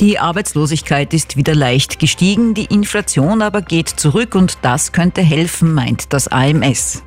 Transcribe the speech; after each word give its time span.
Die 0.00 0.20
Arbeitslosigkeit 0.20 1.12
ist 1.12 1.36
wieder 1.36 1.56
leicht 1.56 1.98
gestiegen, 1.98 2.54
die 2.54 2.66
Inflation 2.66 3.42
aber 3.42 3.62
geht 3.62 3.88
zurück 3.88 4.36
und 4.36 4.58
das 4.62 4.92
könnte 4.92 5.22
helfen, 5.22 5.74
meint 5.74 6.12
das 6.12 6.28
AMS. 6.28 7.02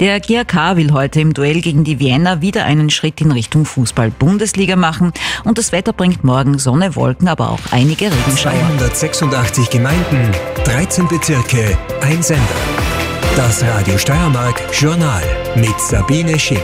Der 0.00 0.18
GRK 0.18 0.76
will 0.76 0.92
heute 0.92 1.20
im 1.20 1.34
Duell 1.34 1.60
gegen 1.60 1.84
die 1.84 2.00
Vienna 2.00 2.40
wieder 2.40 2.64
einen 2.64 2.90
Schritt 2.90 3.20
in 3.20 3.30
Richtung 3.30 3.64
Fußball-Bundesliga 3.64 4.74
machen 4.74 5.12
und 5.44 5.56
das 5.56 5.70
Wetter 5.70 5.92
bringt 5.92 6.24
morgen 6.24 6.58
Sonne, 6.58 6.96
Wolken, 6.96 7.28
aber 7.28 7.50
auch 7.50 7.60
einige 7.70 8.06
Regenschauer. 8.06 8.54
286 8.78 9.70
Gemeinden, 9.70 10.32
13 10.64 11.06
Bezirke, 11.06 11.78
ein 12.00 12.22
Sender. 12.22 12.42
Das 13.36 13.62
Radio 13.62 13.96
Steiermark 13.96 14.60
Journal 14.72 15.22
mit 15.54 15.80
Sabine 15.80 16.36
Schick. 16.38 16.58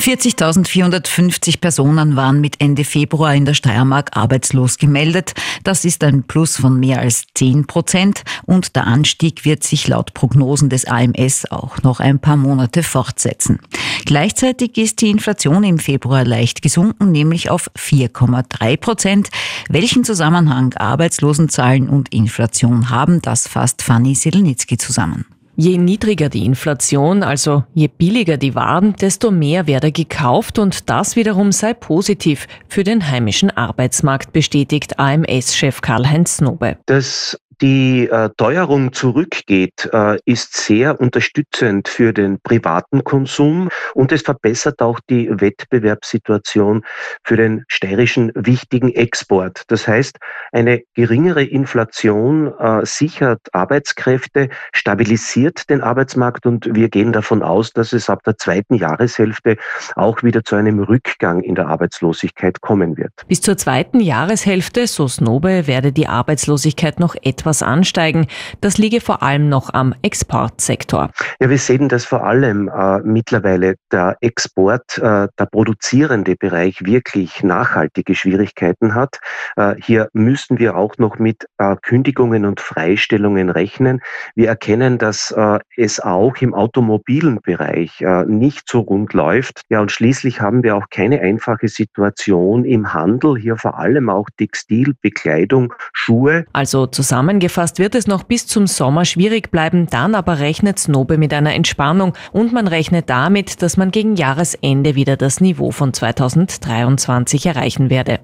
40.450 0.00 1.60
Personen 1.60 2.16
waren 2.16 2.40
mit 2.40 2.58
Ende 2.58 2.84
Februar 2.84 3.34
in 3.34 3.44
der 3.44 3.52
Steiermark 3.52 4.16
arbeitslos 4.16 4.78
gemeldet. 4.78 5.34
Das 5.62 5.84
ist 5.84 6.02
ein 6.02 6.22
Plus 6.22 6.56
von 6.56 6.80
mehr 6.80 7.00
als 7.00 7.24
10 7.34 7.66
Prozent 7.66 8.22
und 8.46 8.76
der 8.76 8.86
Anstieg 8.86 9.44
wird 9.44 9.62
sich 9.62 9.88
laut 9.88 10.14
Prognosen 10.14 10.70
des 10.70 10.86
AMS 10.86 11.50
auch 11.50 11.82
noch 11.82 12.00
ein 12.00 12.18
paar 12.18 12.38
Monate 12.38 12.82
fortsetzen. 12.82 13.60
Gleichzeitig 14.06 14.78
ist 14.78 15.02
die 15.02 15.10
Inflation 15.10 15.64
im 15.64 15.78
Februar 15.78 16.24
leicht 16.24 16.62
gesunken, 16.62 17.12
nämlich 17.12 17.50
auf 17.50 17.70
4,3 17.76 18.78
Prozent. 18.78 19.28
Welchen 19.68 20.04
Zusammenhang 20.04 20.72
Arbeitslosenzahlen 20.72 21.90
und 21.90 22.10
Inflation 22.14 22.88
haben, 22.88 23.20
das 23.20 23.46
fasst 23.46 23.82
Fanny 23.82 24.14
Silnitzki 24.14 24.78
zusammen. 24.78 25.26
Je 25.60 25.76
niedriger 25.76 26.30
die 26.30 26.44
Inflation, 26.44 27.22
also 27.22 27.64
je 27.74 27.90
billiger 27.94 28.38
die 28.38 28.54
Waren, 28.54 28.94
desto 28.96 29.30
mehr 29.30 29.66
werde 29.66 29.92
gekauft 29.92 30.58
und 30.58 30.88
das 30.88 31.16
wiederum 31.16 31.52
sei 31.52 31.74
positiv 31.74 32.46
für 32.66 32.82
den 32.82 33.10
heimischen 33.10 33.50
Arbeitsmarkt, 33.50 34.32
bestätigt 34.32 34.98
AMS-Chef 34.98 35.82
Karl-Heinz 35.82 36.40
Nobe. 36.40 36.78
Das 36.86 37.38
die 37.62 38.08
äh, 38.08 38.30
Teuerung 38.36 38.92
zurückgeht, 38.92 39.88
äh, 39.92 40.18
ist 40.24 40.56
sehr 40.56 41.00
unterstützend 41.00 41.88
für 41.88 42.12
den 42.12 42.40
privaten 42.40 43.04
Konsum 43.04 43.68
und 43.94 44.12
es 44.12 44.22
verbessert 44.22 44.80
auch 44.80 45.00
die 45.10 45.28
Wettbewerbssituation 45.30 46.84
für 47.22 47.36
den 47.36 47.64
steirischen 47.68 48.32
wichtigen 48.34 48.94
Export. 48.94 49.64
Das 49.68 49.86
heißt, 49.86 50.16
eine 50.52 50.82
geringere 50.94 51.44
Inflation 51.44 52.52
äh, 52.58 52.84
sichert 52.86 53.40
Arbeitskräfte, 53.52 54.48
stabilisiert 54.72 55.68
den 55.68 55.82
Arbeitsmarkt 55.82 56.46
und 56.46 56.74
wir 56.74 56.88
gehen 56.88 57.12
davon 57.12 57.42
aus, 57.42 57.72
dass 57.72 57.92
es 57.92 58.08
ab 58.08 58.22
der 58.24 58.38
zweiten 58.38 58.74
Jahreshälfte 58.74 59.56
auch 59.96 60.22
wieder 60.22 60.44
zu 60.44 60.56
einem 60.56 60.80
Rückgang 60.80 61.42
in 61.42 61.54
der 61.54 61.68
Arbeitslosigkeit 61.68 62.60
kommen 62.60 62.96
wird. 62.96 63.12
Bis 63.28 63.40
zur 63.42 63.56
zweiten 63.56 64.00
Jahreshälfte, 64.00 64.86
so 64.86 65.08
Snobe, 65.08 65.66
werde 65.66 65.92
die 65.92 66.06
Arbeitslosigkeit 66.06 67.00
noch 67.00 67.14
etwas 67.22 67.49
etwas 67.50 67.62
ansteigen. 67.64 68.26
Das 68.60 68.78
liege 68.78 69.00
vor 69.00 69.22
allem 69.22 69.48
noch 69.48 69.74
am 69.74 69.92
Exportsektor. 70.02 71.10
Ja, 71.40 71.50
wir 71.50 71.58
sehen, 71.58 71.88
dass 71.88 72.04
vor 72.04 72.24
allem 72.24 72.68
äh, 72.68 73.00
mittlerweile 73.00 73.74
der 73.90 74.16
Export, 74.20 74.98
äh, 74.98 75.26
der 75.36 75.46
produzierende 75.50 76.36
Bereich 76.36 76.84
wirklich 76.84 77.42
nachhaltige 77.42 78.14
Schwierigkeiten 78.14 78.94
hat. 78.94 79.18
Äh, 79.56 79.74
hier 79.82 80.08
müssen 80.12 80.60
wir 80.60 80.76
auch 80.76 80.96
noch 80.98 81.18
mit 81.18 81.46
äh, 81.58 81.74
Kündigungen 81.82 82.44
und 82.44 82.60
Freistellungen 82.60 83.50
rechnen. 83.50 84.00
Wir 84.36 84.48
erkennen, 84.48 84.98
dass 84.98 85.32
äh, 85.32 85.58
es 85.76 85.98
auch 85.98 86.36
im 86.40 86.54
automobilen 86.54 87.40
Bereich 87.42 88.00
äh, 88.00 88.24
nicht 88.26 88.68
so 88.68 88.80
rund 88.80 89.12
läuft. 89.12 89.62
Ja, 89.70 89.80
und 89.80 89.90
schließlich 89.90 90.40
haben 90.40 90.62
wir 90.62 90.76
auch 90.76 90.88
keine 90.90 91.20
einfache 91.20 91.66
Situation 91.66 92.64
im 92.64 92.94
Handel. 92.94 93.36
Hier 93.36 93.56
vor 93.56 93.76
allem 93.76 94.08
auch 94.08 94.28
Textil, 94.36 94.94
Bekleidung, 95.02 95.74
Schuhe. 95.92 96.44
Also 96.52 96.86
zusammen 96.86 97.39
Zusammengefasst 97.40 97.78
wird 97.78 97.94
es 97.94 98.06
noch 98.06 98.24
bis 98.24 98.46
zum 98.46 98.66
Sommer 98.66 99.06
schwierig 99.06 99.50
bleiben, 99.50 99.86
dann 99.86 100.14
aber 100.14 100.40
rechnet 100.40 100.78
Snobe 100.78 101.16
mit 101.16 101.32
einer 101.32 101.54
Entspannung 101.54 102.12
und 102.32 102.52
man 102.52 102.68
rechnet 102.68 103.08
damit, 103.08 103.62
dass 103.62 103.78
man 103.78 103.90
gegen 103.90 104.14
Jahresende 104.14 104.94
wieder 104.94 105.16
das 105.16 105.40
Niveau 105.40 105.70
von 105.70 105.94
2023 105.94 107.46
erreichen 107.46 107.88
werde. 107.88 108.20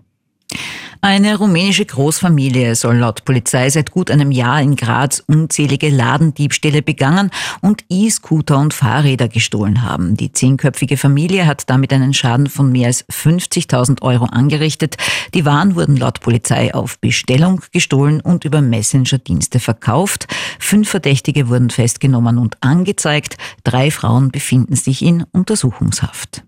Eine 1.01 1.37
rumänische 1.37 1.85
Großfamilie 1.85 2.75
soll 2.75 2.97
laut 2.97 3.25
Polizei 3.25 3.69
seit 3.71 3.91
gut 3.91 4.11
einem 4.11 4.31
Jahr 4.31 4.61
in 4.63 4.77
Graz 4.77 5.23
unzählige 5.27 5.89
Ladendiebstähle 5.89 6.83
begangen 6.83 7.31
und 7.61 7.85
E-Scooter 7.89 8.59
und 8.59 8.75
Fahrräder 8.75 9.29
gestohlen 9.29 9.83
haben. 9.83 10.17
Die 10.17 10.33
zehnköpfige 10.33 10.97
Familie 10.97 11.47
hat 11.47 11.69
damit 11.69 11.93
einen 11.93 12.15
Schaden 12.15 12.49
von 12.49 12.73
mehr 12.73 12.89
als 12.89 13.07
50.000 13.09 14.03
Euro 14.03 14.25
angerichtet. 14.25 14.97
Die 15.35 15.45
Waren 15.45 15.75
wurden 15.75 15.97
laut 15.97 16.21
Polizei 16.21 16.75
auf 16.75 16.99
Bestellung 16.99 17.61
gestohlen 17.73 18.21
und 18.21 18.45
über 18.45 18.61
Messenger-Dienste 18.61 19.61
verkauft. 19.61 20.27
Fünf 20.59 20.89
Verdächtige 20.89 21.49
wurden 21.49 21.71
festgenommen 21.71 22.39
und 22.39 22.57
angezeigt. 22.63 23.37
Drei 23.65 23.91
Frauen 23.91 24.31
befinden 24.31 24.77
sich 24.77 25.03
in 25.03 25.25
Untersuchungshaft. 25.33 26.46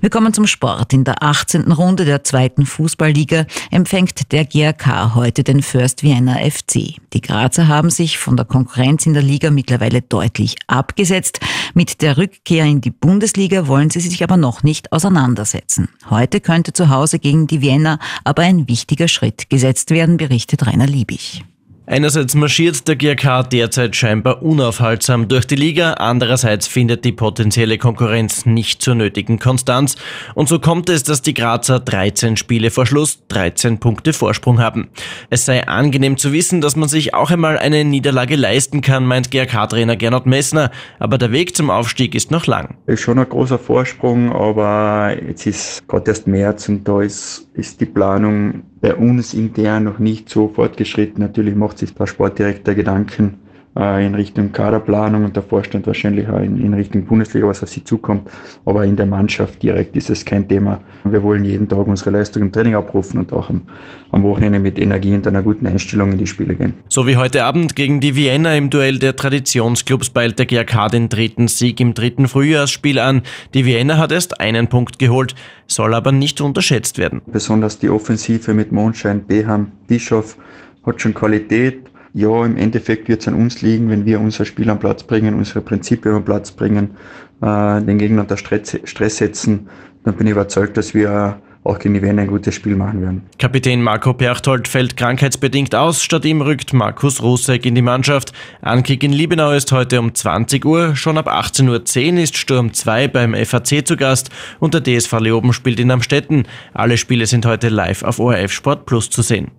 Wir 0.00 0.10
kommen 0.10 0.32
zum 0.32 0.46
Sport. 0.46 0.92
In 0.92 1.02
der 1.02 1.22
18. 1.22 1.72
Runde 1.72 2.04
der 2.04 2.22
zweiten 2.22 2.66
Fußballliga 2.66 3.46
empfängt 3.72 4.30
der 4.30 4.44
GRK 4.44 5.14
heute 5.16 5.42
den 5.42 5.60
First 5.60 6.04
Vienna 6.04 6.36
FC. 6.36 6.94
Die 7.12 7.20
Grazer 7.20 7.66
haben 7.66 7.90
sich 7.90 8.18
von 8.18 8.36
der 8.36 8.46
Konkurrenz 8.46 9.06
in 9.06 9.14
der 9.14 9.22
Liga 9.22 9.50
mittlerweile 9.50 10.02
deutlich 10.02 10.56
abgesetzt. 10.68 11.40
Mit 11.74 12.00
der 12.00 12.16
Rückkehr 12.16 12.64
in 12.64 12.80
die 12.80 12.92
Bundesliga 12.92 13.66
wollen 13.66 13.90
sie 13.90 14.00
sich 14.00 14.22
aber 14.22 14.36
noch 14.36 14.62
nicht 14.62 14.92
auseinandersetzen. 14.92 15.88
Heute 16.08 16.40
könnte 16.40 16.72
zu 16.72 16.90
Hause 16.90 17.18
gegen 17.18 17.48
die 17.48 17.60
Vienna 17.60 17.98
aber 18.22 18.42
ein 18.42 18.68
wichtiger 18.68 19.08
Schritt 19.08 19.50
gesetzt 19.50 19.90
werden, 19.90 20.16
berichtet 20.16 20.66
Rainer 20.66 20.86
Liebig. 20.86 21.44
Einerseits 21.90 22.34
marschiert 22.34 22.86
der 22.86 22.96
GRK 22.96 23.44
derzeit 23.44 23.96
scheinbar 23.96 24.42
unaufhaltsam 24.42 25.26
durch 25.26 25.46
die 25.46 25.54
Liga, 25.54 25.94
andererseits 25.94 26.66
findet 26.66 27.02
die 27.06 27.12
potenzielle 27.12 27.78
Konkurrenz 27.78 28.44
nicht 28.44 28.82
zur 28.82 28.94
nötigen 28.94 29.38
Konstanz 29.38 29.96
und 30.34 30.50
so 30.50 30.58
kommt 30.58 30.90
es, 30.90 31.02
dass 31.02 31.22
die 31.22 31.32
Grazer 31.32 31.80
13 31.80 32.36
Spiele 32.36 32.70
vor 32.70 32.84
Schluss 32.84 33.22
13 33.28 33.78
Punkte 33.78 34.12
Vorsprung 34.12 34.60
haben. 34.60 34.88
Es 35.30 35.46
sei 35.46 35.66
angenehm 35.66 36.18
zu 36.18 36.34
wissen, 36.34 36.60
dass 36.60 36.76
man 36.76 36.90
sich 36.90 37.14
auch 37.14 37.30
einmal 37.30 37.56
eine 37.56 37.82
Niederlage 37.86 38.36
leisten 38.36 38.82
kann, 38.82 39.06
meint 39.06 39.30
GRK-Trainer 39.30 39.96
Gernot 39.96 40.26
Messner, 40.26 40.70
aber 40.98 41.16
der 41.16 41.32
Weg 41.32 41.56
zum 41.56 41.70
Aufstieg 41.70 42.14
ist 42.14 42.30
noch 42.30 42.46
lang. 42.46 42.76
Ist 42.84 43.00
schon 43.00 43.18
ein 43.18 43.26
großer 43.26 43.58
Vorsprung, 43.58 44.30
aber 44.30 45.16
jetzt 45.26 45.46
ist 45.46 45.88
gerade 45.88 46.10
erst 46.10 46.26
März 46.26 46.68
und 46.68 46.86
da 46.86 47.00
ist, 47.00 47.48
ist 47.54 47.80
die 47.80 47.86
Planung 47.86 48.64
bei 48.80 48.94
uns 48.94 49.34
intern 49.34 49.84
noch 49.84 49.98
nicht 49.98 50.28
so 50.28 50.48
fortgeschritten. 50.48 51.22
Natürlich 51.22 51.54
macht 51.54 51.78
sich 51.78 51.94
der 51.94 52.06
Sportdirektor 52.06 52.74
Gedanken 52.74 53.40
äh, 53.78 54.04
in 54.04 54.14
Richtung 54.14 54.50
Kaderplanung 54.52 55.24
und 55.24 55.36
der 55.36 55.42
Vorstand 55.42 55.86
wahrscheinlich 55.86 56.28
auch 56.28 56.40
in, 56.40 56.60
in, 56.60 56.74
Richtung 56.74 57.04
Bundesliga, 57.04 57.46
was 57.46 57.62
auf 57.62 57.68
sie 57.68 57.84
zukommt. 57.84 58.28
Aber 58.64 58.84
in 58.84 58.96
der 58.96 59.06
Mannschaft 59.06 59.62
direkt 59.62 59.96
ist 59.96 60.10
es 60.10 60.24
kein 60.24 60.48
Thema. 60.48 60.80
Wir 61.04 61.22
wollen 61.22 61.44
jeden 61.44 61.68
Tag 61.68 61.86
unsere 61.86 62.10
Leistung 62.10 62.42
im 62.42 62.52
Training 62.52 62.74
abrufen 62.74 63.20
und 63.20 63.32
auch 63.32 63.48
am, 63.50 63.62
am 64.10 64.22
Wochenende 64.24 64.58
mit 64.58 64.78
Energie 64.78 65.14
und 65.14 65.26
einer 65.26 65.42
guten 65.42 65.66
Einstellung 65.66 66.12
in 66.12 66.18
die 66.18 66.26
Spiele 66.26 66.54
gehen. 66.54 66.74
So 66.88 67.06
wie 67.06 67.16
heute 67.16 67.44
Abend 67.44 67.76
gegen 67.76 68.00
die 68.00 68.16
Vienna 68.16 68.56
im 68.56 68.70
Duell 68.70 68.98
der 68.98 69.14
Traditionsclubs 69.14 70.10
peilt 70.10 70.38
der 70.38 70.46
GRK 70.46 70.88
den 70.88 71.08
dritten 71.08 71.46
Sieg 71.46 71.80
im 71.80 71.94
dritten 71.94 72.26
Frühjahrsspiel 72.26 72.98
an. 72.98 73.22
Die 73.54 73.64
Vienna 73.64 73.98
hat 73.98 74.10
erst 74.10 74.40
einen 74.40 74.66
Punkt 74.66 74.98
geholt, 74.98 75.34
soll 75.68 75.94
aber 75.94 76.10
nicht 76.10 76.40
unterschätzt 76.40 76.98
werden. 76.98 77.22
Besonders 77.26 77.78
die 77.78 77.90
Offensive 77.90 78.54
mit 78.54 78.72
Mondschein, 78.72 79.24
Beham, 79.24 79.70
Bischof 79.86 80.36
hat 80.84 81.00
schon 81.00 81.14
Qualität 81.14 81.88
ja, 82.14 82.44
im 82.44 82.56
Endeffekt 82.56 83.08
wird 83.08 83.20
es 83.20 83.28
an 83.28 83.34
uns 83.34 83.62
liegen, 83.62 83.90
wenn 83.90 84.04
wir 84.04 84.20
unser 84.20 84.44
Spiel 84.44 84.70
am 84.70 84.78
Platz 84.78 85.02
bringen, 85.02 85.34
unsere 85.34 85.60
Prinzipien 85.60 86.14
am 86.14 86.24
Platz 86.24 86.50
bringen, 86.50 86.90
äh, 87.42 87.82
den 87.82 87.98
Gegner 87.98 88.22
unter 88.22 88.36
Stress, 88.36 88.78
Stress 88.84 89.18
setzen, 89.18 89.68
dann 90.04 90.14
bin 90.16 90.26
ich 90.26 90.32
überzeugt, 90.32 90.76
dass 90.76 90.94
wir 90.94 91.40
auch 91.64 91.78
gegen 91.78 91.94
die 91.94 92.02
Wiener 92.02 92.22
ein 92.22 92.28
gutes 92.28 92.54
Spiel 92.54 92.76
machen 92.76 93.02
werden. 93.02 93.22
Kapitän 93.38 93.82
Marco 93.82 94.14
Perchtold 94.14 94.68
fällt 94.68 94.96
krankheitsbedingt 94.96 95.74
aus. 95.74 96.02
Statt 96.02 96.24
ihm 96.24 96.40
rückt 96.40 96.72
Markus 96.72 97.22
Rusek 97.22 97.66
in 97.66 97.74
die 97.74 97.82
Mannschaft. 97.82 98.32
Ankick 98.62 99.02
in 99.02 99.12
Liebenau 99.12 99.52
ist 99.52 99.70
heute 99.72 100.00
um 100.00 100.14
20 100.14 100.64
Uhr. 100.64 100.96
Schon 100.96 101.18
ab 101.18 101.28
18.10 101.28 101.68
Uhr 102.14 102.22
ist 102.22 102.36
Sturm 102.36 102.72
2 102.72 103.08
beim 103.08 103.34
FAC 103.34 103.86
zu 103.86 103.96
Gast 103.96 104.30
und 104.60 104.74
der 104.74 104.82
DSV 104.82 105.12
Leoben 105.20 105.52
spielt 105.52 105.78
in 105.78 105.90
Amstetten. 105.90 106.44
Alle 106.72 106.96
Spiele 106.96 107.26
sind 107.26 107.44
heute 107.44 107.68
live 107.68 108.02
auf 108.02 108.18
ORF 108.18 108.52
Sport 108.52 108.86
Plus 108.86 109.10
zu 109.10 109.22
sehen. 109.22 109.50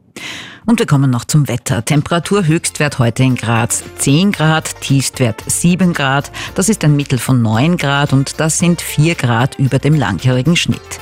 Und 0.65 0.79
wir 0.79 0.85
kommen 0.85 1.09
noch 1.09 1.25
zum 1.25 1.47
Wetter. 1.47 1.83
Temperatur 1.83 2.45
Höchstwert 2.45 3.00
heute 3.00 3.23
in 3.23 3.35
Graz 3.35 3.83
10 3.97 4.31
Grad, 4.31 4.79
Tiefstwert 4.81 5.44
7 5.47 5.94
Grad. 5.94 6.31
Das 6.56 6.69
ist 6.69 6.83
ein 6.83 6.95
Mittel 6.95 7.19
von 7.19 7.41
9 7.41 7.77
Grad 7.77 8.13
und 8.13 8.39
das 8.39 8.59
sind 8.59 8.81
4 8.81 9.15
Grad 9.15 9.57
über 9.57 9.79
dem 9.79 9.95
langjährigen 9.95 10.56
Schnitt. 10.56 11.00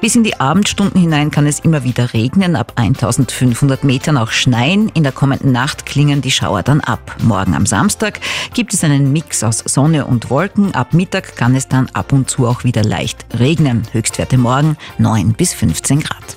Bis 0.00 0.16
in 0.16 0.24
die 0.24 0.40
Abendstunden 0.40 1.00
hinein 1.00 1.30
kann 1.30 1.46
es 1.46 1.60
immer 1.60 1.84
wieder 1.84 2.14
regnen, 2.14 2.56
ab 2.56 2.72
1500 2.76 3.84
Metern 3.84 4.16
auch 4.16 4.30
schneien. 4.30 4.88
In 4.90 5.02
der 5.02 5.12
kommenden 5.12 5.52
Nacht 5.52 5.84
klingen 5.84 6.22
die 6.22 6.30
Schauer 6.30 6.62
dann 6.62 6.80
ab. 6.80 7.16
Morgen 7.22 7.54
am 7.54 7.66
Samstag 7.66 8.20
gibt 8.54 8.72
es 8.72 8.82
einen 8.82 9.12
Mix 9.12 9.42
aus 9.44 9.58
Sonne 9.58 10.06
und 10.06 10.30
Wolken. 10.30 10.74
Ab 10.74 10.94
Mittag 10.94 11.36
kann 11.36 11.54
es 11.54 11.68
dann 11.68 11.88
ab 11.92 12.12
und 12.12 12.30
zu 12.30 12.46
auch 12.46 12.64
wieder 12.64 12.82
leicht 12.82 13.26
regnen. 13.38 13.82
Höchstwerte 13.92 14.38
morgen 14.38 14.76
9 14.98 15.34
bis 15.34 15.52
15 15.52 16.00
Grad. 16.00 16.36